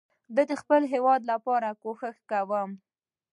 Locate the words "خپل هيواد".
0.61-1.21